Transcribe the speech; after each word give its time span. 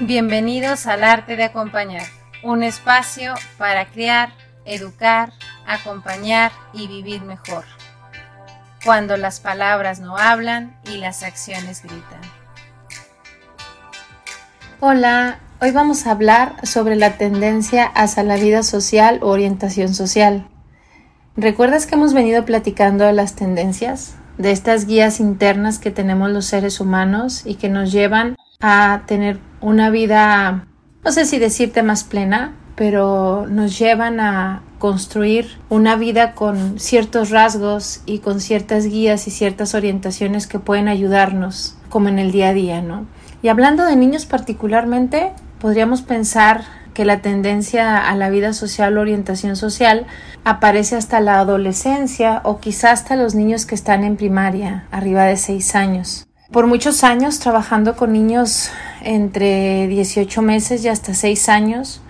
Bienvenidos 0.00 0.86
al 0.86 1.02
arte 1.02 1.34
de 1.34 1.42
acompañar, 1.42 2.04
un 2.44 2.62
espacio 2.62 3.34
para 3.58 3.86
crear, 3.86 4.30
educar, 4.64 5.32
acompañar 5.66 6.52
y 6.72 6.86
vivir 6.86 7.22
mejor. 7.22 7.64
Cuando 8.84 9.16
las 9.16 9.40
palabras 9.40 9.98
no 9.98 10.16
hablan 10.16 10.78
y 10.88 10.98
las 10.98 11.24
acciones 11.24 11.82
gritan. 11.82 12.20
Hola, 14.78 15.40
hoy 15.60 15.72
vamos 15.72 16.06
a 16.06 16.12
hablar 16.12 16.64
sobre 16.64 16.94
la 16.94 17.18
tendencia 17.18 17.84
hacia 17.84 18.22
la 18.22 18.36
vida 18.36 18.62
social 18.62 19.18
o 19.20 19.30
orientación 19.30 19.94
social. 19.94 20.46
¿Recuerdas 21.36 21.88
que 21.88 21.96
hemos 21.96 22.14
venido 22.14 22.44
platicando 22.44 23.04
de 23.04 23.14
las 23.14 23.34
tendencias? 23.34 24.14
De 24.36 24.52
estas 24.52 24.86
guías 24.86 25.18
internas 25.18 25.80
que 25.80 25.90
tenemos 25.90 26.30
los 26.30 26.46
seres 26.46 26.78
humanos 26.78 27.42
y 27.44 27.56
que 27.56 27.68
nos 27.68 27.90
llevan 27.90 28.36
a 28.60 29.02
tener 29.06 29.47
una 29.60 29.90
vida, 29.90 30.66
no 31.04 31.12
sé 31.12 31.24
si 31.24 31.38
decirte 31.38 31.82
más 31.82 32.04
plena, 32.04 32.54
pero 32.76 33.46
nos 33.48 33.78
llevan 33.78 34.20
a 34.20 34.62
construir 34.78 35.58
una 35.68 35.96
vida 35.96 36.34
con 36.34 36.78
ciertos 36.78 37.30
rasgos 37.30 38.02
y 38.06 38.20
con 38.20 38.40
ciertas 38.40 38.86
guías 38.86 39.26
y 39.26 39.32
ciertas 39.32 39.74
orientaciones 39.74 40.46
que 40.46 40.60
pueden 40.60 40.86
ayudarnos 40.86 41.74
como 41.88 42.08
en 42.08 42.18
el 42.20 42.30
día 42.30 42.50
a 42.50 42.54
día, 42.54 42.80
¿no? 42.80 43.06
Y 43.42 43.48
hablando 43.48 43.84
de 43.84 43.96
niños 43.96 44.26
particularmente, 44.26 45.32
podríamos 45.60 46.02
pensar 46.02 46.62
que 46.94 47.04
la 47.04 47.20
tendencia 47.20 48.08
a 48.08 48.14
la 48.16 48.30
vida 48.30 48.52
social 48.52 48.96
o 48.96 49.00
orientación 49.00 49.56
social 49.56 50.06
aparece 50.44 50.96
hasta 50.96 51.20
la 51.20 51.38
adolescencia 51.40 52.40
o 52.44 52.58
quizás 52.58 53.02
hasta 53.02 53.16
los 53.16 53.34
niños 53.34 53.66
que 53.66 53.74
están 53.74 54.04
en 54.04 54.16
primaria, 54.16 54.86
arriba 54.90 55.24
de 55.24 55.36
seis 55.36 55.74
años. 55.74 56.27
Por 56.50 56.66
muchos 56.66 57.04
años 57.04 57.40
trabajando 57.40 57.94
con 57.94 58.14
niños 58.14 58.70
entre 59.02 59.86
18 59.86 60.40
meses 60.40 60.82
y 60.82 60.88
hasta 60.88 61.12
6 61.12 61.46
años, 61.50 62.00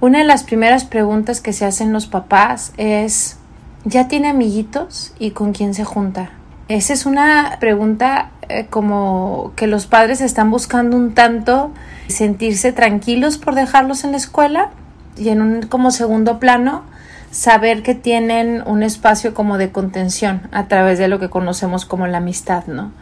una 0.00 0.18
de 0.18 0.24
las 0.24 0.44
primeras 0.44 0.84
preguntas 0.84 1.40
que 1.40 1.54
se 1.54 1.64
hacen 1.64 1.94
los 1.94 2.06
papás 2.06 2.74
es 2.76 3.38
¿ya 3.86 4.06
tiene 4.06 4.28
amiguitos 4.28 5.14
y 5.18 5.30
con 5.30 5.54
quién 5.54 5.72
se 5.72 5.84
junta? 5.84 6.28
Esa 6.68 6.92
es 6.92 7.06
una 7.06 7.56
pregunta 7.58 8.32
eh, 8.50 8.66
como 8.68 9.52
que 9.56 9.66
los 9.66 9.86
padres 9.86 10.20
están 10.20 10.50
buscando 10.50 10.94
un 10.94 11.14
tanto 11.14 11.70
sentirse 12.08 12.72
tranquilos 12.72 13.38
por 13.38 13.54
dejarlos 13.54 14.04
en 14.04 14.10
la 14.10 14.18
escuela 14.18 14.72
y 15.16 15.30
en 15.30 15.40
un 15.40 15.62
como 15.62 15.90
segundo 15.90 16.38
plano 16.38 16.82
saber 17.30 17.82
que 17.82 17.94
tienen 17.94 18.62
un 18.66 18.82
espacio 18.82 19.32
como 19.32 19.56
de 19.56 19.72
contención 19.72 20.42
a 20.52 20.68
través 20.68 20.98
de 20.98 21.08
lo 21.08 21.18
que 21.18 21.30
conocemos 21.30 21.86
como 21.86 22.06
la 22.06 22.18
amistad, 22.18 22.66
¿no? 22.66 22.92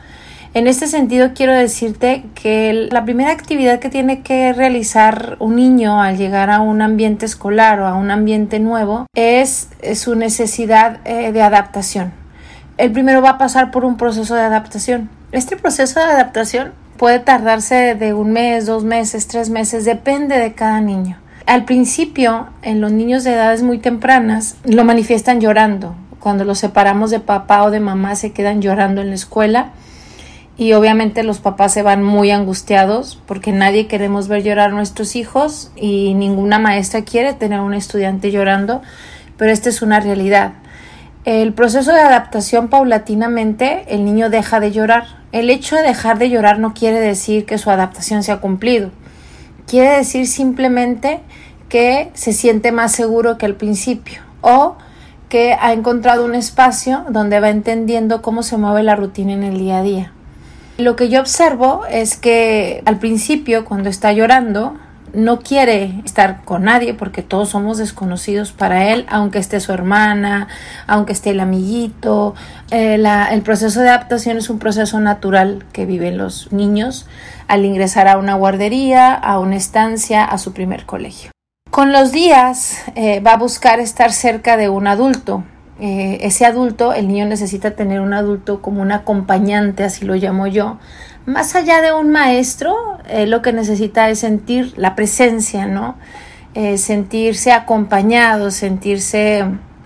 En 0.55 0.69
este 0.69 0.87
sentido, 0.87 1.31
quiero 1.35 1.53
decirte 1.53 2.23
que 2.37 2.89
la 2.93 3.05
primera 3.05 3.33
actividad 3.33 3.81
que 3.81 3.89
tiene 3.89 4.23
que 4.23 4.53
realizar 4.53 5.37
un 5.41 5.57
niño 5.57 6.01
al 6.01 6.17
llegar 6.17 6.49
a 6.49 6.61
un 6.61 6.81
ambiente 6.81 7.27
escolar 7.27 7.81
o 7.81 7.89
a 7.89 7.95
un 7.95 8.13
ambiente 8.13 8.61
nuevo 8.61 9.07
es, 9.17 9.69
su 9.97 10.15
necesidad 10.15 11.01
eh, 11.07 11.33
de 11.33 11.43
adaptación. 11.43 12.13
El 12.79 12.93
primero 12.93 13.21
va 13.21 13.31
a 13.31 13.39
pasar 13.39 13.73
por 13.73 13.85
un 13.85 13.97
proceso 13.97 14.37
de 14.37 14.43
adaptación. 14.43 15.11
Este 15.33 15.57
proceso 15.57 15.99
de 15.99 16.07
adaptación 16.07 16.73
puede 16.99 17.19
tardarse 17.19 17.97
de 17.97 18.15
un 18.15 18.31
mes, 18.31 18.67
dos 18.67 18.85
meses, 18.85 19.27
tres 19.27 19.51
meses, 19.51 19.85
depende 19.85 20.39
de 20.39 20.53
cada 20.53 20.81
niño. 20.81 21.19
Al 21.47 21.65
principio, 21.65 22.47
en 22.63 22.81
los 22.81 22.93
niños 22.93 23.25
de 23.25 23.33
edades 23.33 23.65
muy 23.65 23.79
tempranas, 23.79 24.55
lo 24.65 24.85
manifiestan 24.85 25.41
llorando. 25.41 25.97
Cuando 26.21 26.45
los 26.45 26.61
separamos 26.61 27.11
de 27.11 27.19
papá 27.19 27.65
o 27.65 27.73
de 27.73 27.81
mamá, 27.81 28.15
se 28.15 28.31
quedan 28.31 28.63
llorando 28.63 29.01
en 29.01 29.09
la 29.09 29.17
escuela 29.17 29.73
y 30.57 30.73
obviamente 30.73 31.25
los 31.25 31.41
papás 31.41 31.73
se 31.73 31.83
van 31.83 32.03
muy 32.03 32.31
angustiados 32.31 33.21
porque 33.27 33.53
nadie 33.53 33.89
queremos 33.89 34.29
ver 34.29 34.43
llorar 34.45 34.71
a 34.71 34.75
nuestros 34.75 35.17
hijos 35.17 35.73
y 35.75 36.15
ninguna 36.15 36.59
maestra 36.59 37.03
quiere 37.03 37.33
tener 37.33 37.59
a 37.59 37.63
un 37.63 37.75
estudiante 37.75 38.31
llorando, 38.31 38.81
pero 39.37 39.51
esta 39.51 39.69
es 39.69 39.83
una 39.83 39.99
realidad. 39.99 40.53
El 41.25 41.55
proceso 41.55 41.93
de 41.93 42.01
adaptación 42.01 42.69
paulatinamente 42.69 43.85
el 43.89 44.05
niño 44.05 44.31
deja 44.31 44.61
de 44.61 44.71
llorar. 44.71 45.23
El 45.33 45.51
hecho 45.51 45.75
de 45.75 45.83
dejar 45.83 46.19
de 46.19 46.31
llorar 46.31 46.59
no 46.59 46.75
quiere 46.75 47.01
decir 47.01 47.47
que 47.47 47.59
su 47.59 47.71
adaptación 47.71 48.23
se 48.23 48.31
ha 48.31 48.41
cumplido. 48.41 48.91
Quiere 49.67 49.97
decir 49.97 50.27
simplemente 50.29 51.21
que 51.69 52.11
se 52.15 52.33
siente 52.33 52.71
más 52.73 52.93
seguro 52.93 53.39
que 53.39 53.47
al 53.47 53.55
principio 53.55 54.21
o 54.43 54.77
que 55.29 55.57
ha 55.59 55.73
encontrado 55.73 56.25
un 56.25 56.35
espacio 56.35 57.07
donde 57.09 57.41
va 57.41 57.49
entendiendo 57.49 58.23
cómo 58.23 58.43
se 58.43 58.59
mueve 58.59 58.83
la 58.83 58.95
rutina 58.95 59.33
en 59.33 59.43
el 59.43 59.59
día 59.59 59.79
a 59.79 59.83
día. 59.83 60.13
Lo 60.77 60.97
que 60.97 61.09
yo 61.09 61.21
observo 61.21 61.83
es 61.89 62.17
que 62.17 62.83
al 62.85 62.99
principio, 62.99 63.65
cuando 63.65 63.89
está 63.89 64.13
llorando, 64.13 64.77
no 65.13 65.39
quiere 65.39 66.01
estar 66.05 66.45
con 66.45 66.65
nadie 66.65 66.95
porque 66.95 67.23
todos 67.23 67.51
somos 67.51 67.79
desconocidos 67.79 68.51
para 68.51 68.91
él, 68.91 69.07
aunque 69.09 69.39
esté 69.39 69.61
su 69.61 69.73
hermana, 69.73 70.49
aunque 70.89 71.13
esté 71.13 71.31
el 71.31 71.41
amiguito. 71.41 72.35
Eh, 72.73 73.03
el 73.31 73.43
proceso 73.43 73.81
de 73.81 73.91
adaptación 73.91 74.37
es 74.37 74.51
un 74.51 74.59
proceso 74.59 74.99
natural 74.99 75.65
que 75.73 75.87
viven 75.87 76.19
los 76.19 76.53
niños 76.53 77.07
al 77.47 77.65
ingresar 77.65 78.09
a 78.09 78.19
una 78.19 78.35
guardería, 78.35 79.15
a 79.15 79.39
una 79.39 79.57
estancia, 79.57 80.25
a 80.25 80.39
su 80.39 80.53
primer 80.53 80.87
colegio. 80.87 81.31
Con 81.71 81.93
los 81.93 82.13
días 82.13 82.83
eh, 82.95 83.21
va 83.21 83.33
a 83.33 83.37
buscar 83.37 83.81
estar 83.81 84.13
cerca 84.13 84.57
de 84.57 84.69
un 84.69 84.87
adulto, 84.87 85.45
eh, 85.81 86.19
ese 86.23 86.47
adulto, 86.47 86.93
el 86.93 87.09
niño 87.09 87.27
necesita 87.27 87.73
tener 87.73 88.01
un 88.01 88.15
adulto 88.15 88.63
como 88.63 88.81
un 88.83 88.93
acompañante, 88.93 89.85
así 89.85 90.05
lo 90.05 90.15
llamo 90.15 90.47
yo. 90.47 90.79
Más 91.27 91.55
allá 91.55 91.81
de 91.81 91.93
un 91.93 92.11
maestro, 92.11 92.77
eh, 93.09 93.27
lo 93.27 93.43
que 93.43 93.53
necesita 93.53 94.09
es 94.09 94.21
sentir 94.21 94.75
la 94.77 94.95
presencia, 94.95 95.67
¿no? 95.67 95.97
Eh, 96.55 96.79
sentirse 96.79 97.51
acompañado, 97.51 98.51
sentirse 98.51 99.45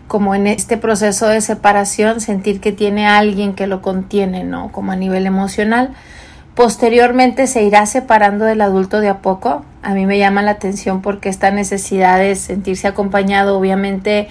como 0.08 0.34
en 0.34 0.46
este 0.46 0.76
proceso 0.76 1.28
de 1.28 1.40
separación, 1.40 2.20
sentir 2.20 2.60
que 2.60 2.72
tiene 2.72 3.06
alguien 3.06 3.54
que 3.54 3.66
lo 3.66 3.80
contiene, 3.80 4.44
¿no? 4.44 4.72
Como 4.72 4.92
a 4.92 4.96
nivel 4.96 5.26
emocional. 5.26 5.90
Posteriormente 6.54 7.46
se 7.46 7.62
irá 7.62 7.86
separando 7.86 8.44
del 8.44 8.60
adulto 8.60 9.00
de 9.00 9.08
a 9.08 9.18
poco. 9.18 9.64
A 9.82 9.94
mí 9.94 10.06
me 10.06 10.18
llama 10.18 10.42
la 10.42 10.52
atención 10.52 11.02
porque 11.02 11.28
esta 11.28 11.52
necesidad 11.52 12.18
de 12.18 12.34
sentirse 12.34 12.88
acompañado, 12.88 13.56
obviamente, 13.56 14.28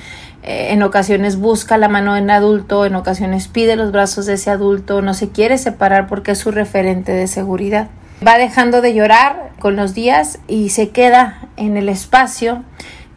eh, 0.47 0.71
en 0.71 0.81
ocasiones 0.81 1.35
busca 1.35 1.77
la 1.77 1.89
mano 1.89 2.13
de 2.13 2.21
un 2.21 2.29
adulto, 2.31 2.85
en 2.85 2.95
ocasiones 2.95 3.49
pide 3.49 3.75
los 3.75 3.91
brazos 3.91 4.25
de 4.25 4.35
ese 4.35 4.49
adulto, 4.49 5.01
no 5.01 5.13
se 5.13 5.29
quiere 5.29 5.57
separar 5.57 6.07
porque 6.07 6.31
es 6.31 6.37
su 6.37 6.51
referente 6.51 7.11
de 7.11 7.27
seguridad. 7.27 7.89
Va 8.25 8.37
dejando 8.37 8.79
de 8.79 8.93
llorar 8.93 9.51
con 9.59 9.75
los 9.75 9.93
días 9.93 10.39
y 10.47 10.69
se 10.69 10.91
queda 10.91 11.49
en 11.57 11.75
el 11.75 11.89
espacio, 11.89 12.63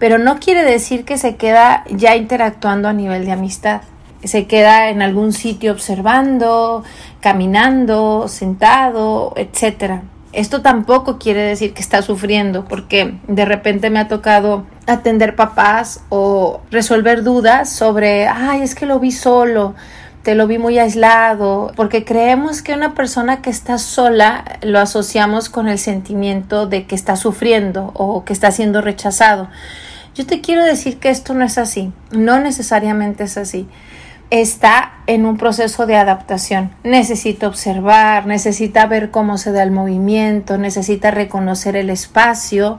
pero 0.00 0.18
no 0.18 0.41
quiere 0.41 0.64
decir 0.64 1.04
que 1.04 1.18
se 1.18 1.36
queda 1.36 1.84
ya 1.88 2.16
interactuando 2.16 2.88
a 2.88 2.92
nivel 2.92 3.24
de 3.24 3.30
amistad. 3.30 3.82
Se 4.24 4.48
queda 4.48 4.91
en 4.91 5.00
algún 5.00 5.32
sitio 5.32 5.70
observando, 5.70 6.82
caminando, 7.20 8.26
sentado, 8.26 9.34
etcétera. 9.36 10.02
Esto 10.32 10.62
tampoco 10.62 11.18
quiere 11.18 11.42
decir 11.42 11.74
que 11.74 11.82
está 11.82 12.02
sufriendo, 12.02 12.64
porque 12.64 13.18
de 13.26 13.44
repente 13.44 13.91
me 13.91 13.98
ha 13.98 14.06
tocado 14.06 14.64
atender 14.86 15.34
papás 15.34 16.02
o 16.08 16.60
resolver 16.70 17.24
dudas 17.24 17.68
sobre, 17.68 18.28
ay, 18.28 18.62
es 18.62 18.76
que 18.76 18.86
lo 18.86 19.00
vi 19.00 19.10
solo, 19.10 19.74
te 20.22 20.36
lo 20.36 20.46
vi 20.46 20.58
muy 20.58 20.78
aislado, 20.78 21.72
porque 21.74 22.04
creemos 22.04 22.62
que 22.62 22.74
una 22.74 22.94
persona 22.94 23.42
que 23.42 23.50
está 23.50 23.78
sola 23.78 24.44
lo 24.62 24.78
asociamos 24.78 25.48
con 25.48 25.66
el 25.66 25.78
sentimiento 25.78 26.66
de 26.66 26.86
que 26.86 26.94
está 26.94 27.16
sufriendo 27.16 27.91
o 27.94 28.24
que 28.24 28.32
está 28.32 28.52
siendo 28.52 28.80
rechazado. 28.82 29.48
Yo 30.14 30.26
te 30.26 30.41
quiero 30.41 30.62
decir 30.62 30.98
que 30.98 31.08
esto 31.08 31.34
no 31.34 31.44
es 31.44 31.58
así, 31.58 31.92
no 32.12 32.38
necesariamente 32.38 33.24
es 33.24 33.36
así 33.36 33.68
está 34.30 34.92
en 35.06 35.27
un 35.27 35.36
proceso 35.36 35.86
de 35.86 35.97
adaptación. 35.97 36.71
Necesita 36.84 37.48
observar, 37.48 38.27
necesita 38.27 38.86
ver 38.86 39.10
cómo 39.10 39.38
se 39.38 39.53
da 39.53 39.62
el 39.62 39.72
movimiento, 39.72 40.56
necesita 40.56 41.10
reconocer 41.10 41.77
el 41.77 41.91
espacio 41.91 42.78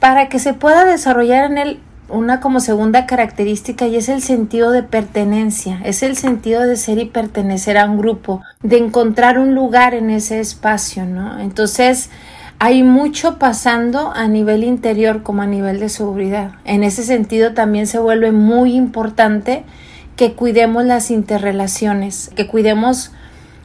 para 0.00 0.28
que 0.28 0.40
se 0.40 0.54
pueda 0.54 0.84
desarrollar 0.84 1.50
en 1.50 1.58
él 1.58 1.80
una 2.08 2.40
como 2.40 2.60
segunda 2.60 3.06
característica 3.06 3.86
y 3.86 3.96
es 3.96 4.08
el 4.08 4.20
sentido 4.20 4.70
de 4.70 4.82
pertenencia, 4.82 5.80
es 5.84 6.02
el 6.02 6.16
sentido 6.16 6.62
de 6.62 6.76
ser 6.76 6.98
y 6.98 7.06
pertenecer 7.06 7.78
a 7.78 7.86
un 7.86 7.96
grupo, 7.96 8.42
de 8.62 8.78
encontrar 8.78 9.38
un 9.38 9.54
lugar 9.54 9.94
en 9.94 10.10
ese 10.10 10.40
espacio, 10.40 11.06
¿no? 11.06 11.40
Entonces, 11.40 12.10
hay 12.58 12.82
mucho 12.82 13.38
pasando 13.38 14.12
a 14.14 14.28
nivel 14.28 14.62
interior 14.62 15.22
como 15.22 15.42
a 15.42 15.46
nivel 15.46 15.80
de 15.80 15.88
seguridad. 15.88 16.52
En 16.64 16.84
ese 16.84 17.02
sentido 17.02 17.54
también 17.54 17.86
se 17.86 17.98
vuelve 17.98 18.30
muy 18.30 18.74
importante 18.74 19.64
que 20.16 20.34
cuidemos 20.34 20.84
las 20.84 21.10
interrelaciones, 21.10 22.30
que 22.36 22.46
cuidemos 22.46 23.12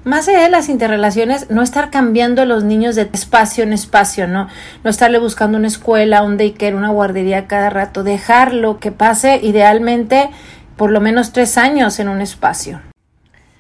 más 0.04 0.30
allá 0.30 0.44
de 0.44 0.50
las 0.50 0.70
interrelaciones, 0.70 1.50
no 1.50 1.62
estar 1.62 1.90
cambiando 1.90 2.42
a 2.42 2.46
los 2.46 2.64
niños 2.64 2.96
de 2.96 3.10
espacio 3.12 3.66
en 3.66 3.74
espacio, 3.74 4.26
¿no? 4.26 4.48
No 4.84 4.90
estarle 4.90 5.20
buscando 5.20 5.58
una 5.58 5.68
escuela, 5.68 6.24
un 6.24 6.38
daycare, 6.38 6.76
una 6.76 6.90
guardería 6.90 7.46
cada 7.48 7.70
rato, 7.70 8.04
dejarlo 8.04 8.80
que 8.80 8.94
pase 8.94 9.42
idealmente 9.44 10.30
por 10.78 10.92
lo 10.92 11.02
menos 11.02 11.34
tres 11.34 11.58
años 11.58 12.00
en 12.00 12.08
un 12.08 12.22
espacio. 12.22 12.80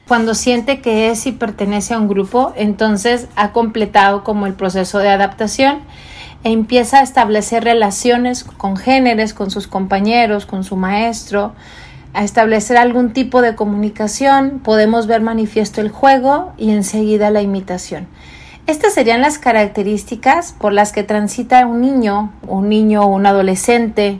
Cuando 0.07 0.35
siente 0.35 0.79
que 0.79 1.09
es 1.09 1.25
y 1.27 1.33
pertenece 1.33 1.93
a 1.93 1.99
un 1.99 2.07
grupo, 2.07 2.53
entonces 2.55 3.27
ha 3.35 3.51
completado 3.51 4.23
como 4.23 4.47
el 4.47 4.53
proceso 4.53 4.99
de 4.99 5.09
adaptación 5.09 5.79
e 6.45 6.51
empieza 6.51 6.99
a 6.99 7.03
establecer 7.03 7.65
relaciones 7.65 8.45
con 8.45 8.77
géneros, 8.77 9.33
con 9.33 9.51
sus 9.51 9.67
compañeros, 9.67 10.45
con 10.45 10.63
su 10.63 10.77
maestro, 10.77 11.55
a 12.17 12.23
establecer 12.23 12.77
algún 12.77 13.13
tipo 13.13 13.43
de 13.43 13.53
comunicación, 13.53 14.59
podemos 14.63 15.05
ver 15.05 15.21
manifiesto 15.21 15.81
el 15.81 15.89
juego 15.89 16.51
y 16.57 16.71
enseguida 16.71 17.29
la 17.29 17.43
imitación. 17.43 18.07
Estas 18.65 18.95
serían 18.95 19.21
las 19.21 19.37
características 19.37 20.51
por 20.53 20.73
las 20.73 20.91
que 20.91 21.03
transita 21.03 21.63
un 21.67 21.79
niño, 21.79 22.33
un 22.47 22.69
niño 22.69 23.05
un 23.05 23.27
adolescente, 23.27 24.19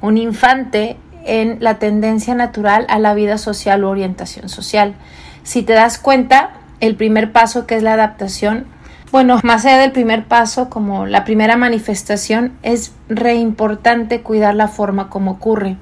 un 0.00 0.16
infante 0.16 0.96
en 1.24 1.56
la 1.58 1.80
tendencia 1.80 2.36
natural 2.36 2.86
a 2.88 3.00
la 3.00 3.14
vida 3.14 3.36
social 3.36 3.82
o 3.82 3.90
orientación 3.90 4.48
social. 4.48 4.94
Si 5.42 5.64
te 5.64 5.72
das 5.72 5.98
cuenta, 5.98 6.50
el 6.78 6.94
primer 6.94 7.32
paso 7.32 7.66
que 7.66 7.74
es 7.74 7.82
la 7.82 7.94
adaptación, 7.94 8.66
bueno, 9.10 9.40
más 9.42 9.66
allá 9.66 9.78
del 9.78 9.90
primer 9.90 10.26
paso, 10.26 10.70
como 10.70 11.04
la 11.04 11.24
primera 11.24 11.56
manifestación, 11.56 12.52
es 12.62 12.92
re 13.08 13.34
importante 13.34 14.20
cuidar 14.22 14.54
la 14.54 14.68
forma 14.68 15.10
como 15.10 15.32
ocurre. 15.32 15.78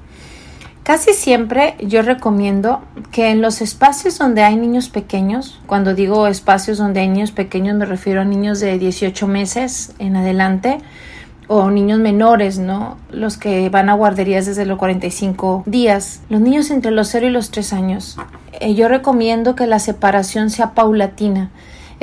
Casi 0.83 1.13
siempre 1.13 1.75
yo 1.79 2.01
recomiendo 2.01 2.81
que 3.13 3.29
en 3.29 3.41
los 3.41 3.61
espacios 3.61 4.17
donde 4.17 4.43
hay 4.43 4.57
niños 4.57 4.89
pequeños, 4.89 5.61
cuando 5.65 5.93
digo 5.93 6.27
espacios 6.27 6.77
donde 6.77 6.99
hay 6.99 7.07
niños 7.07 7.31
pequeños 7.31 7.77
me 7.77 7.85
refiero 7.85 8.19
a 8.19 8.25
niños 8.25 8.59
de 8.59 8.77
18 8.77 9.25
meses 9.27 9.93
en 9.99 10.17
adelante 10.17 10.79
o 11.47 11.71
niños 11.71 11.99
menores, 11.99 12.59
¿no? 12.59 12.97
Los 13.11 13.37
que 13.37 13.69
van 13.69 13.87
a 13.87 13.93
guarderías 13.93 14.45
desde 14.45 14.65
los 14.65 14.77
45 14.77 15.63
días. 15.65 16.21
Los 16.29 16.41
niños 16.41 16.69
entre 16.69 16.91
los 16.91 17.07
0 17.07 17.27
y 17.27 17.31
los 17.31 17.49
3 17.51 17.73
años. 17.73 18.17
Eh, 18.59 18.75
yo 18.75 18.89
recomiendo 18.89 19.55
que 19.55 19.67
la 19.67 19.79
separación 19.79 20.49
sea 20.49 20.73
paulatina. 20.73 21.49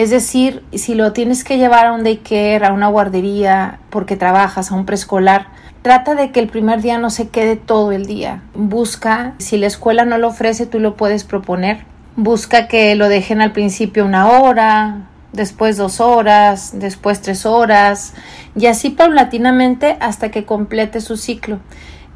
Es 0.00 0.08
decir, 0.08 0.62
si 0.72 0.94
lo 0.94 1.12
tienes 1.12 1.44
que 1.44 1.58
llevar 1.58 1.84
a 1.84 1.92
un 1.92 2.04
daycare, 2.04 2.64
a 2.64 2.72
una 2.72 2.88
guardería, 2.88 3.80
porque 3.90 4.16
trabajas, 4.16 4.72
a 4.72 4.74
un 4.74 4.86
preescolar, 4.86 5.48
Trata 5.82 6.14
de 6.14 6.30
que 6.30 6.40
el 6.40 6.48
primer 6.48 6.82
día 6.82 6.98
no 6.98 7.08
se 7.08 7.30
quede 7.30 7.56
todo 7.56 7.92
el 7.92 8.04
día. 8.04 8.42
Busca, 8.54 9.32
si 9.38 9.56
la 9.56 9.66
escuela 9.66 10.04
no 10.04 10.18
lo 10.18 10.28
ofrece, 10.28 10.66
tú 10.66 10.78
lo 10.78 10.94
puedes 10.94 11.24
proponer. 11.24 11.84
Busca 12.16 12.68
que 12.68 12.94
lo 12.96 13.08
dejen 13.08 13.40
al 13.40 13.52
principio 13.52 14.04
una 14.04 14.28
hora, 14.28 15.08
después 15.32 15.78
dos 15.78 16.00
horas, 16.00 16.72
después 16.74 17.22
tres 17.22 17.46
horas, 17.46 18.12
y 18.54 18.66
así 18.66 18.90
paulatinamente 18.90 19.96
hasta 20.00 20.30
que 20.30 20.44
complete 20.44 21.00
su 21.00 21.16
ciclo. 21.16 21.60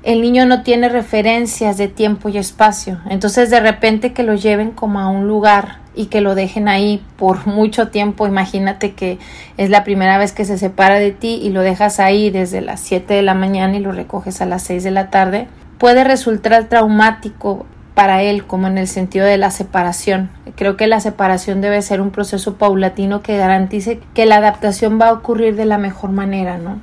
El 0.05 0.21
niño 0.21 0.45
no 0.45 0.63
tiene 0.63 0.91
referencias 0.91 1.79
de 1.79 1.89
tiempo 1.89 2.29
y 2.29 2.37
espacio, 2.37 3.01
entonces 3.09 3.49
de 3.49 3.59
repente 3.59 4.13
que 4.13 4.23
lo 4.23 4.35
lleven 4.35 4.71
como 4.71 5.01
a 5.01 5.09
un 5.09 5.27
lugar 5.27 5.79
y 5.95 6.07
que 6.07 6.21
lo 6.21 6.35
dejen 6.35 6.69
ahí 6.69 7.03
por 7.17 7.47
mucho 7.47 7.89
tiempo. 7.89 8.27
Imagínate 8.27 8.93
que 8.93 9.19
es 9.57 9.71
la 9.71 9.83
primera 9.83 10.19
vez 10.19 10.33
que 10.33 10.45
se 10.45 10.59
separa 10.59 10.97
de 10.97 11.13
ti 11.13 11.41
y 11.43 11.49
lo 11.49 11.63
dejas 11.63 12.01
ahí 12.01 12.29
desde 12.29 12.61
las 12.61 12.81
7 12.81 13.15
de 13.15 13.23
la 13.23 13.33
mañana 13.33 13.79
y 13.79 13.81
lo 13.81 13.93
recoges 13.93 14.43
a 14.43 14.47
las 14.47 14.63
6 14.65 14.85
de 14.85 14.91
la 14.91 15.09
tarde. 15.09 15.49
Puede 15.79 16.05
resultar 16.05 16.65
traumático 16.65 17.65
para 17.95 18.21
él 18.21 18.45
como 18.45 18.67
en 18.67 18.77
el 18.77 18.89
sentido 18.89 19.25
de 19.25 19.39
la 19.39 19.51
separación. 19.51 20.29
Creo 20.55 20.77
que 20.77 20.87
la 20.87 21.01
separación 21.01 21.63
debe 21.63 21.81
ser 21.81 22.03
un 22.03 22.11
proceso 22.11 22.57
paulatino 22.57 23.23
que 23.23 23.39
garantice 23.39 24.01
que 24.13 24.27
la 24.27 24.37
adaptación 24.37 25.01
va 25.01 25.09
a 25.09 25.13
ocurrir 25.15 25.57
de 25.57 25.65
la 25.65 25.79
mejor 25.79 26.11
manera, 26.11 26.59
¿no? 26.59 26.79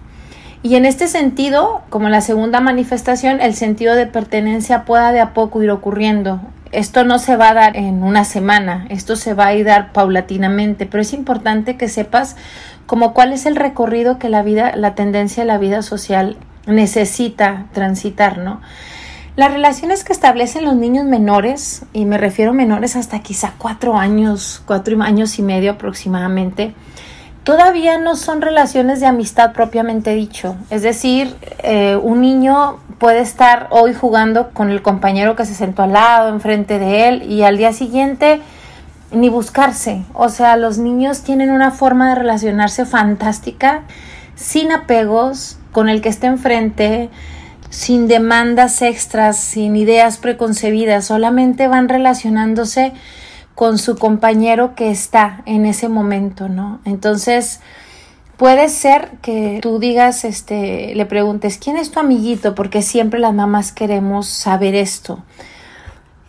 Y 0.64 0.76
en 0.76 0.86
este 0.86 1.08
sentido, 1.08 1.82
como 1.90 2.10
la 2.10 2.22
segunda 2.22 2.60
manifestación, 2.60 3.42
el 3.42 3.56
sentido 3.56 3.96
de 3.96 4.08
pertenencia 4.08 4.86
pueda 4.86 5.12
de 5.12 5.20
a 5.20 5.34
poco 5.34 5.64
ir 5.64 5.72
ocurriendo 5.72 6.40
esto 6.72 7.04
no 7.04 7.20
se 7.20 7.36
va 7.36 7.50
a 7.50 7.54
dar 7.54 7.78
en 7.78 8.04
una 8.04 8.24
semana, 8.24 8.86
esto 8.90 9.16
se 9.16 9.34
va 9.34 9.48
a 9.48 9.54
ir 9.54 9.66
dar 9.66 9.92
paulatinamente, 9.92 10.86
pero 10.86 11.02
es 11.02 11.14
importante 11.14 11.78
que 11.78 11.90
sepas 11.90 12.36
como 12.86 13.14
cuál 13.14 13.34
es 13.34 13.46
el 13.46 13.56
recorrido 13.56 14.20
que 14.20 14.30
la 14.30 14.42
vida, 14.42 14.76
la 14.76 14.96
tendencia 14.96 15.44
de 15.44 15.48
la 15.48 15.58
vida 15.58 15.82
social 15.82 16.38
necesita 16.68 17.66
transitar, 17.74 18.38
¿no? 18.38 18.62
Las 19.36 19.52
relaciones 19.52 20.04
que 20.04 20.14
establecen 20.14 20.66
los 20.66 20.76
niños 20.76 21.06
menores, 21.06 21.84
y 21.94 22.06
me 22.06 22.18
refiero 22.18 22.52
a 22.52 22.54
menores 22.54 22.96
hasta 22.96 23.20
quizá 23.20 23.54
cuatro 23.58 23.98
años, 23.98 24.62
cuatro 24.66 25.02
años 25.02 25.40
y 25.40 25.42
medio 25.42 25.72
aproximadamente, 25.72 26.74
todavía 27.44 27.98
no 27.98 28.16
son 28.16 28.42
relaciones 28.42 29.00
de 29.00 29.08
amistad 29.08 29.54
propiamente 29.54 30.14
dicho. 30.14 30.56
Es 30.70 30.82
decir, 30.82 31.36
eh, 31.64 31.98
un 32.02 32.22
niño 32.22 32.78
puede 33.00 33.20
estar 33.20 33.68
hoy 33.72 33.94
jugando 33.94 34.52
con 34.52 34.70
el 34.70 34.82
compañero 34.82 35.36
que 35.36 35.46
se 35.46 35.56
sentó 35.56 35.84
al 35.84 35.94
lado, 35.94 36.30
enfrente 36.30 36.78
de 36.78 37.08
él, 37.08 37.24
y 37.24 37.44
al 37.44 37.58
día 37.58 37.74
siguiente 37.74 38.42
ni 39.12 39.30
buscarse. 39.30 40.04
O 40.14 40.30
sea, 40.30 40.56
los 40.56 40.78
niños 40.78 41.22
tienen 41.22 41.52
una 41.52 41.72
forma 41.72 42.10
de 42.10 42.16
relacionarse 42.16 42.86
fantástica, 42.86 43.82
sin 44.36 44.72
apegos, 44.72 45.58
con 45.72 45.90
el 45.90 46.02
que 46.02 46.10
esté 46.10 46.28
enfrente, 46.28 47.10
sin 47.70 48.08
demandas 48.08 48.82
extras, 48.82 49.38
sin 49.38 49.76
ideas 49.76 50.18
preconcebidas, 50.18 51.06
solamente 51.06 51.68
van 51.68 51.90
relacionándose 51.90 52.94
con 53.56 53.78
su 53.78 53.98
compañero 53.98 54.76
que 54.76 54.90
está 54.90 55.42
en 55.46 55.66
ese 55.66 55.90
momento, 55.90 56.50
¿no? 56.50 56.80
Entonces, 56.86 57.60
puede 58.38 58.70
ser 58.70 59.12
que 59.22 59.60
tú 59.62 59.80
digas, 59.80 60.24
este, 60.26 60.96
le 60.96 61.06
preguntes, 61.06 61.58
¿quién 61.58 61.78
es 61.78 61.92
tu 61.92 62.00
amiguito? 62.00 62.56
Porque 62.56 62.82
siempre 62.82 63.20
las 63.20 63.34
mamás 63.34 63.72
queremos 63.72 64.28
saber 64.28 64.76
esto. 64.76 65.24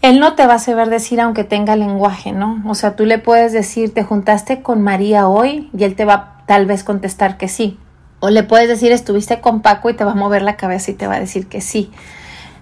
Él 0.02 0.18
no 0.18 0.34
te 0.34 0.46
va 0.46 0.54
a 0.54 0.58
saber 0.58 0.90
decir 0.90 1.20
aunque 1.20 1.44
tenga 1.44 1.76
lenguaje, 1.76 2.32
¿no? 2.32 2.62
O 2.68 2.74
sea, 2.74 2.96
tú 2.96 3.06
le 3.06 3.18
puedes 3.18 3.52
decir, 3.52 3.94
te 3.94 4.02
juntaste 4.02 4.60
con 4.60 4.82
María 4.82 5.28
hoy 5.28 5.70
y 5.76 5.84
él 5.84 5.94
te 5.94 6.04
va 6.04 6.42
tal 6.46 6.66
vez 6.66 6.82
contestar 6.82 7.38
que 7.38 7.48
sí. 7.48 7.78
O 8.18 8.30
le 8.30 8.42
puedes 8.42 8.68
decir, 8.68 8.92
estuviste 8.92 9.40
con 9.40 9.62
Paco 9.62 9.90
y 9.90 9.94
te 9.94 10.04
va 10.04 10.12
a 10.12 10.16
mover 10.16 10.42
la 10.42 10.56
cabeza 10.56 10.90
y 10.90 10.94
te 10.94 11.06
va 11.06 11.14
a 11.14 11.20
decir 11.20 11.46
que 11.46 11.60
sí 11.60 11.90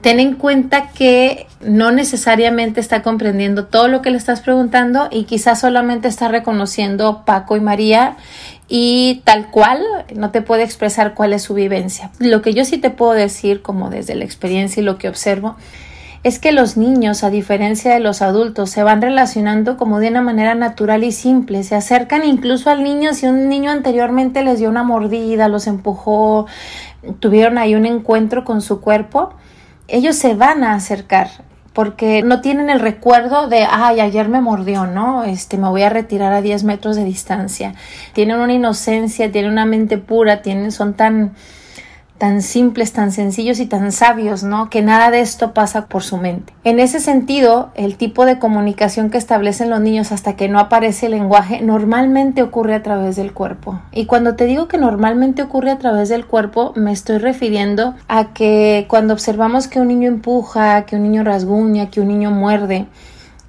ten 0.00 0.20
en 0.20 0.35
cuenta 0.35 0.91
que 0.91 1.47
no 1.61 1.93
necesariamente 1.93 2.81
está 2.81 3.02
comprendiendo 3.02 3.67
todo 3.67 3.88
lo 3.88 4.02
que 4.02 4.11
le 4.11 4.17
estás 4.17 4.41
preguntando 4.41 5.08
y 5.11 5.25
quizás 5.25 5.61
solamente 5.61 6.08
está 6.08 6.29
reconociendo 6.29 7.23
Paco 7.26 7.56
y 7.56 7.61
María 7.61 8.17
y 8.69 9.20
tal 9.25 9.50
cual 9.50 9.82
no 10.14 10.31
te 10.31 10.43
puede 10.43 10.62
expresar 10.62 11.14
cuál 11.14 11.32
es 11.32 11.43
su 11.43 11.55
vivencia. 11.55 12.11
Lo 12.19 12.41
que 12.41 12.55
yo 12.55 12.64
sí 12.64 12.79
te 12.79 12.91
puedo 12.91 13.12
decir 13.12 13.62
como 13.62 13.91
desde 13.91 14.14
la 14.14 14.25
experiencia 14.25 14.81
y 14.81 14.85
lo 14.85 14.97
que 14.97 15.08
observo 15.08 15.56
es 16.23 16.38
que 16.38 16.52
los 16.52 16.76
niños, 16.76 17.25
a 17.25 17.30
diferencia 17.30 17.95
de 17.95 18.00
los 18.00 18.21
adultos, 18.21 18.71
se 18.71 18.83
van 18.83 19.00
relacionando 19.00 19.78
como 19.78 20.00
de 20.00 20.09
una 20.09 20.21
manera 20.21 20.54
natural 20.54 21.02
y 21.02 21.12
simple, 21.12 21.62
se 21.62 21.75
acercan 21.75 22.25
incluso 22.25 22.69
al 22.69 22.85
niño 22.85 23.14
si 23.14 23.26
un 23.26 23.49
niño 23.49 23.71
anteriormente 23.71 24.45
les 24.45 24.59
dio 24.59 24.69
una 24.69 24.83
mordida, 24.83 25.49
los 25.49 25.66
empujó, 25.66 26.47
tuvieron 27.21 27.57
ahí 27.57 27.75
un 27.75 27.87
encuentro 27.87 28.45
con 28.45 28.61
su 28.61 28.83
cuerpo, 28.83 29.33
ellos 29.90 30.16
se 30.16 30.35
van 30.35 30.64
a 30.64 30.75
acercar 30.75 31.28
porque 31.73 32.23
no 32.23 32.40
tienen 32.40 32.68
el 32.68 32.80
recuerdo 32.80 33.49
de, 33.49 33.66
ay, 33.68 34.00
ayer 34.00 34.28
me 34.28 34.40
mordió, 34.40 34.87
¿no? 34.87 35.23
Este, 35.23 35.56
me 35.56 35.68
voy 35.68 35.82
a 35.82 35.88
retirar 35.88 36.32
a 36.32 36.42
10 36.42 36.64
metros 36.64 36.97
de 36.97 37.04
distancia. 37.04 37.75
Tienen 38.12 38.40
una 38.40 38.52
inocencia, 38.52 39.30
tienen 39.30 39.52
una 39.52 39.66
mente 39.66 39.97
pura, 39.97 40.42
tienen, 40.42 40.73
son 40.73 40.94
tan, 40.94 41.32
tan 42.21 42.43
simples, 42.43 42.93
tan 42.93 43.12
sencillos 43.12 43.61
y 43.61 43.67
tan 43.67 43.93
sabios, 43.93 44.43
¿no? 44.43 44.69
Que 44.69 44.83
nada 44.83 45.11
de 45.11 45.21
esto 45.21 45.55
pasa 45.55 45.87
por 45.87 46.03
su 46.03 46.19
mente. 46.19 46.53
En 46.65 46.79
ese 46.79 47.00
sentido, 47.00 47.71
el 47.75 47.97
tipo 47.97 48.27
de 48.27 48.39
comunicación 48.39 49.09
que 49.09 49.17
establecen 49.17 49.71
los 49.71 49.81
niños 49.81 50.12
hasta 50.12 50.37
que 50.37 50.47
no 50.47 50.59
aparece 50.59 51.07
el 51.07 51.12
lenguaje 51.12 51.62
normalmente 51.62 52.43
ocurre 52.43 52.75
a 52.75 52.83
través 52.83 53.17
del 53.17 53.33
cuerpo. 53.33 53.81
Y 53.91 54.05
cuando 54.05 54.37
te 54.37 54.45
digo 54.45 54.69
que 54.69 54.77
normalmente 54.77 55.43
ocurre 55.43 55.71
a 55.71 55.79
través 55.79 56.11
del 56.11 56.27
cuerpo, 56.27 56.75
me 56.77 56.93
estoy 56.93 57.17
refiriendo 57.17 57.95
a 58.07 58.35
que 58.35 58.85
cuando 58.87 59.15
observamos 59.15 59.67
que 59.67 59.81
un 59.81 59.89
niño 59.89 60.09
empuja, 60.09 60.85
que 60.85 60.97
un 60.97 61.05
niño 61.05 61.25
rasguña, 61.25 61.89
que 61.89 62.03
un 62.03 62.09
niño 62.09 62.31
muerde, 62.31 62.87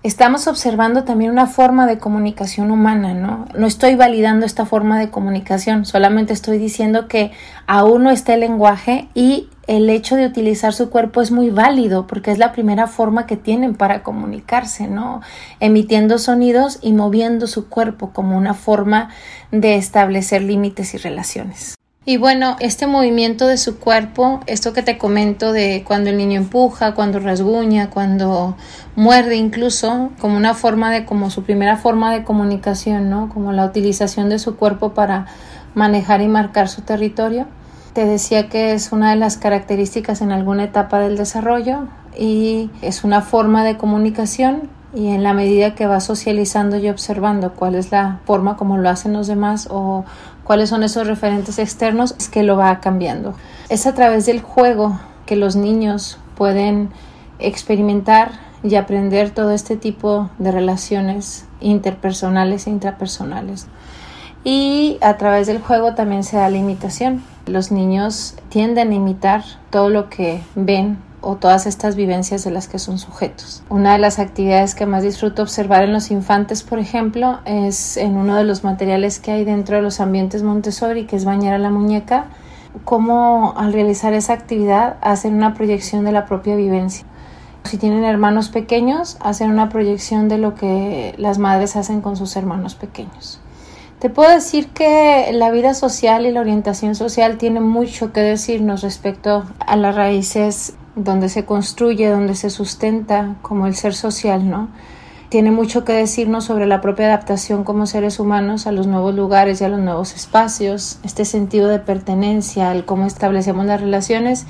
estamos 0.03 0.47
observando 0.47 1.03
también 1.03 1.31
una 1.31 1.47
forma 1.47 1.85
de 1.85 1.99
comunicación 1.99 2.71
humana, 2.71 3.13
¿no? 3.13 3.45
No 3.55 3.67
estoy 3.67 3.95
validando 3.95 4.45
esta 4.45 4.65
forma 4.65 4.99
de 4.99 5.09
comunicación, 5.09 5.85
solamente 5.85 6.33
estoy 6.33 6.57
diciendo 6.57 7.07
que 7.07 7.31
aún 7.67 8.03
no 8.03 8.09
está 8.09 8.33
el 8.33 8.39
lenguaje 8.39 9.07
y 9.13 9.47
el 9.67 9.89
hecho 9.89 10.15
de 10.15 10.25
utilizar 10.25 10.73
su 10.73 10.89
cuerpo 10.89 11.21
es 11.21 11.31
muy 11.31 11.49
válido 11.49 12.07
porque 12.07 12.31
es 12.31 12.39
la 12.39 12.51
primera 12.51 12.87
forma 12.87 13.27
que 13.27 13.37
tienen 13.37 13.75
para 13.75 14.01
comunicarse, 14.01 14.87
¿no? 14.87 15.21
Emitiendo 15.59 16.17
sonidos 16.17 16.79
y 16.81 16.93
moviendo 16.93 17.45
su 17.45 17.69
cuerpo 17.69 18.11
como 18.11 18.37
una 18.37 18.55
forma 18.55 19.09
de 19.51 19.75
establecer 19.75 20.41
límites 20.41 20.93
y 20.95 20.97
relaciones. 20.97 21.75
Y 22.03 22.17
bueno, 22.17 22.55
este 22.59 22.87
movimiento 22.87 23.45
de 23.45 23.57
su 23.57 23.77
cuerpo, 23.77 24.39
esto 24.47 24.73
que 24.73 24.81
te 24.81 24.97
comento 24.97 25.53
de 25.53 25.83
cuando 25.85 26.09
el 26.09 26.17
niño 26.17 26.39
empuja, 26.39 26.95
cuando 26.95 27.19
rasguña, 27.19 27.91
cuando 27.91 28.57
muerde 28.95 29.35
incluso, 29.35 30.09
como 30.19 30.35
una 30.35 30.55
forma 30.55 30.91
de, 30.91 31.05
como 31.05 31.29
su 31.29 31.43
primera 31.43 31.77
forma 31.77 32.11
de 32.11 32.23
comunicación, 32.23 33.11
¿no? 33.11 33.29
Como 33.29 33.51
la 33.51 33.65
utilización 33.65 34.29
de 34.29 34.39
su 34.39 34.55
cuerpo 34.55 34.95
para 34.95 35.27
manejar 35.75 36.21
y 36.21 36.27
marcar 36.27 36.69
su 36.69 36.81
territorio. 36.81 37.45
Te 37.93 38.07
decía 38.07 38.49
que 38.49 38.73
es 38.73 38.91
una 38.91 39.11
de 39.11 39.17
las 39.17 39.37
características 39.37 40.21
en 40.21 40.31
alguna 40.31 40.63
etapa 40.63 40.97
del 40.97 41.17
desarrollo 41.17 41.87
y 42.17 42.71
es 42.81 43.03
una 43.03 43.21
forma 43.21 43.63
de 43.63 43.77
comunicación 43.77 44.71
y 44.93 45.07
en 45.07 45.23
la 45.23 45.33
medida 45.33 45.75
que 45.75 45.87
va 45.87 45.99
socializando 45.99 46.77
y 46.77 46.89
observando 46.89 47.53
cuál 47.53 47.75
es 47.75 47.91
la 47.91 48.19
forma 48.25 48.57
como 48.57 48.77
lo 48.77 48.89
hacen 48.89 49.13
los 49.13 49.27
demás 49.27 49.67
o 49.71 50.03
cuáles 50.43 50.69
son 50.69 50.83
esos 50.83 51.07
referentes 51.07 51.59
externos, 51.59 52.15
es 52.17 52.27
que 52.27 52.43
lo 52.43 52.57
va 52.57 52.79
cambiando. 52.79 53.33
Es 53.69 53.87
a 53.87 53.93
través 53.93 54.25
del 54.25 54.41
juego 54.41 54.99
que 55.25 55.35
los 55.35 55.55
niños 55.55 56.17
pueden 56.35 56.89
experimentar 57.39 58.31
y 58.63 58.75
aprender 58.75 59.31
todo 59.31 59.51
este 59.51 59.77
tipo 59.77 60.29
de 60.37 60.51
relaciones 60.51 61.45
interpersonales 61.61 62.67
e 62.67 62.69
intrapersonales. 62.69 63.67
Y 64.43 64.97
a 65.01 65.17
través 65.17 65.47
del 65.47 65.59
juego 65.59 65.93
también 65.93 66.23
se 66.23 66.37
da 66.37 66.49
la 66.49 66.57
imitación. 66.57 67.23
Los 67.45 67.71
niños 67.71 68.35
tienden 68.49 68.91
a 68.91 68.95
imitar 68.95 69.43
todo 69.69 69.89
lo 69.89 70.09
que 70.09 70.41
ven 70.55 70.97
o 71.21 71.35
todas 71.35 71.67
estas 71.67 71.95
vivencias 71.95 72.43
de 72.43 72.51
las 72.51 72.67
que 72.67 72.79
son 72.79 72.97
sujetos. 72.97 73.63
Una 73.69 73.93
de 73.93 73.99
las 73.99 74.19
actividades 74.19 74.75
que 74.75 74.85
más 74.85 75.03
disfruto 75.03 75.43
observar 75.43 75.83
en 75.83 75.93
los 75.93 76.11
infantes, 76.11 76.63
por 76.63 76.79
ejemplo, 76.79 77.39
es 77.45 77.97
en 77.97 78.17
uno 78.17 78.35
de 78.35 78.43
los 78.43 78.63
materiales 78.63 79.19
que 79.19 79.31
hay 79.31 79.45
dentro 79.45 79.77
de 79.77 79.83
los 79.83 79.99
ambientes 79.99 80.43
Montessori, 80.43 81.05
que 81.05 81.15
es 81.15 81.25
bañar 81.25 81.53
a 81.53 81.59
la 81.59 81.69
muñeca, 81.69 82.25
cómo 82.83 83.53
al 83.55 83.71
realizar 83.73 84.13
esa 84.13 84.33
actividad 84.33 84.97
hacen 85.01 85.35
una 85.35 85.53
proyección 85.53 86.03
de 86.03 86.11
la 86.11 86.25
propia 86.25 86.55
vivencia. 86.55 87.05
Si 87.63 87.77
tienen 87.77 88.03
hermanos 88.03 88.49
pequeños, 88.49 89.17
hacen 89.19 89.51
una 89.51 89.69
proyección 89.69 90.27
de 90.27 90.39
lo 90.39 90.55
que 90.55 91.13
las 91.17 91.37
madres 91.37 91.75
hacen 91.75 92.01
con 92.01 92.17
sus 92.17 92.35
hermanos 92.35 92.73
pequeños. 92.73 93.39
Te 93.99 94.09
puedo 94.09 94.31
decir 94.31 94.69
que 94.69 95.29
la 95.31 95.51
vida 95.51 95.75
social 95.75 96.25
y 96.25 96.31
la 96.31 96.41
orientación 96.41 96.95
social 96.95 97.37
tienen 97.37 97.61
mucho 97.61 98.11
que 98.11 98.21
decirnos 98.21 98.81
respecto 98.81 99.45
a 99.59 99.75
las 99.75 99.93
raíces 99.93 100.73
donde 100.95 101.29
se 101.29 101.45
construye, 101.45 102.09
donde 102.09 102.35
se 102.35 102.49
sustenta 102.49 103.35
como 103.41 103.67
el 103.67 103.75
ser 103.75 103.93
social, 103.93 104.49
¿no? 104.49 104.69
Tiene 105.29 105.51
mucho 105.51 105.85
que 105.85 105.93
decirnos 105.93 106.43
sobre 106.43 106.65
la 106.65 106.81
propia 106.81 107.05
adaptación 107.05 107.63
como 107.63 107.85
seres 107.85 108.19
humanos 108.19 108.67
a 108.67 108.73
los 108.73 108.87
nuevos 108.87 109.15
lugares 109.15 109.61
y 109.61 109.63
a 109.63 109.69
los 109.69 109.79
nuevos 109.79 110.13
espacios, 110.13 110.99
este 111.03 111.23
sentido 111.23 111.69
de 111.69 111.79
pertenencia, 111.79 112.73
el 112.73 112.83
cómo 112.83 113.05
establecemos 113.05 113.65
las 113.65 113.79
relaciones 113.79 114.45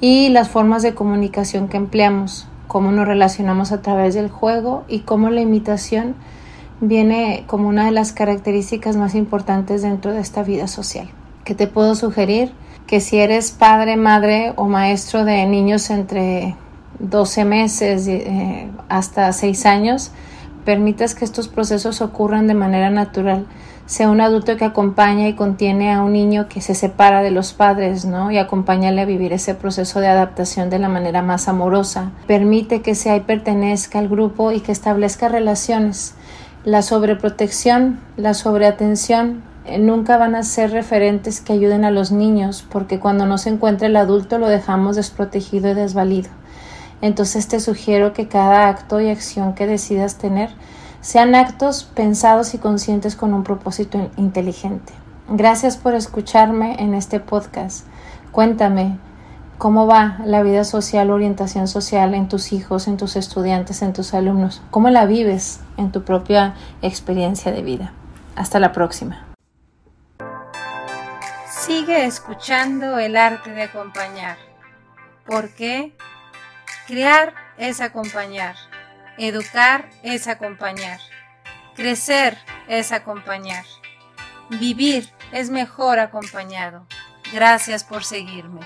y 0.00 0.30
las 0.30 0.48
formas 0.48 0.82
de 0.82 0.94
comunicación 0.94 1.68
que 1.68 1.76
empleamos, 1.76 2.48
cómo 2.66 2.92
nos 2.92 3.06
relacionamos 3.06 3.72
a 3.72 3.82
través 3.82 4.14
del 4.14 4.30
juego 4.30 4.84
y 4.88 5.00
cómo 5.00 5.28
la 5.28 5.42
imitación 5.42 6.14
viene 6.80 7.44
como 7.46 7.68
una 7.68 7.84
de 7.84 7.90
las 7.90 8.12
características 8.12 8.96
más 8.96 9.14
importantes 9.14 9.82
dentro 9.82 10.12
de 10.12 10.20
esta 10.20 10.42
vida 10.42 10.66
social. 10.66 11.08
¿Qué 11.44 11.54
te 11.54 11.66
puedo 11.66 11.94
sugerir? 11.94 12.52
Que 12.86 13.00
si 13.00 13.18
eres 13.18 13.50
padre, 13.50 13.96
madre 13.96 14.52
o 14.56 14.66
maestro 14.66 15.24
de 15.24 15.44
niños 15.46 15.90
entre 15.90 16.54
12 16.98 17.44
meses 17.44 18.06
eh, 18.06 18.68
hasta 18.88 19.32
6 19.32 19.66
años, 19.66 20.12
permitas 20.64 21.14
que 21.14 21.24
estos 21.24 21.48
procesos 21.48 22.00
ocurran 22.00 22.46
de 22.46 22.54
manera 22.54 22.90
natural. 22.90 23.46
Sea 23.86 24.10
un 24.10 24.20
adulto 24.20 24.56
que 24.56 24.64
acompaña 24.64 25.28
y 25.28 25.34
contiene 25.34 25.92
a 25.92 26.02
un 26.02 26.12
niño 26.12 26.48
que 26.48 26.60
se 26.60 26.74
separa 26.74 27.22
de 27.22 27.30
los 27.30 27.52
padres, 27.52 28.04
¿no? 28.04 28.32
Y 28.32 28.38
acompáñale 28.38 29.00
a 29.00 29.04
vivir 29.04 29.32
ese 29.32 29.54
proceso 29.54 30.00
de 30.00 30.08
adaptación 30.08 30.70
de 30.70 30.80
la 30.80 30.88
manera 30.88 31.22
más 31.22 31.46
amorosa. 31.46 32.10
Permite 32.26 32.82
que 32.82 32.96
sea 32.96 33.14
y 33.14 33.20
pertenezca 33.20 34.00
al 34.00 34.08
grupo 34.08 34.50
y 34.50 34.60
que 34.60 34.72
establezca 34.72 35.28
relaciones 35.28 36.14
la 36.66 36.82
sobreprotección, 36.82 38.00
la 38.16 38.34
sobreatención 38.34 39.44
nunca 39.78 40.16
van 40.16 40.34
a 40.34 40.42
ser 40.42 40.70
referentes 40.70 41.40
que 41.40 41.52
ayuden 41.52 41.84
a 41.84 41.90
los 41.90 42.12
niños 42.12 42.64
porque 42.70 42.98
cuando 42.98 43.26
no 43.26 43.38
se 43.38 43.50
encuentra 43.50 43.86
el 43.86 43.96
adulto 43.96 44.38
lo 44.38 44.48
dejamos 44.48 44.96
desprotegido 44.96 45.70
y 45.70 45.74
desvalido. 45.74 46.30
Entonces 47.02 47.48
te 47.48 47.60
sugiero 47.60 48.12
que 48.12 48.28
cada 48.28 48.68
acto 48.68 49.00
y 49.00 49.08
acción 49.08 49.54
que 49.54 49.66
decidas 49.66 50.16
tener 50.16 50.50
sean 51.00 51.34
actos 51.34 51.84
pensados 51.84 52.54
y 52.54 52.58
conscientes 52.58 53.16
con 53.16 53.34
un 53.34 53.44
propósito 53.44 54.10
inteligente. 54.16 54.92
Gracias 55.28 55.76
por 55.76 55.94
escucharme 55.94 56.76
en 56.82 56.94
este 56.94 57.20
podcast. 57.20 57.86
Cuéntame, 58.32 58.98
¿Cómo 59.58 59.86
va 59.86 60.18
la 60.26 60.42
vida 60.42 60.64
social, 60.64 61.10
orientación 61.10 61.66
social 61.66 62.12
en 62.12 62.28
tus 62.28 62.52
hijos, 62.52 62.88
en 62.88 62.98
tus 62.98 63.16
estudiantes, 63.16 63.80
en 63.80 63.94
tus 63.94 64.12
alumnos? 64.12 64.60
¿Cómo 64.70 64.90
la 64.90 65.06
vives 65.06 65.60
en 65.78 65.92
tu 65.92 66.02
propia 66.02 66.54
experiencia 66.82 67.52
de 67.52 67.62
vida? 67.62 67.92
Hasta 68.34 68.60
la 68.60 68.72
próxima. 68.72 69.25
Sigue 71.66 72.06
escuchando 72.06 73.00
el 73.00 73.16
arte 73.16 73.50
de 73.50 73.64
acompañar. 73.64 74.38
porque 75.26 75.96
Crear 76.86 77.34
es 77.58 77.80
acompañar. 77.80 78.54
Educar 79.18 79.88
es 80.04 80.28
acompañar. 80.28 81.00
Crecer 81.74 82.38
es 82.68 82.92
acompañar. 82.92 83.64
Vivir 84.48 85.10
es 85.32 85.50
mejor 85.50 85.98
acompañado. 85.98 86.86
Gracias 87.32 87.82
por 87.82 88.04
seguirme. 88.04 88.60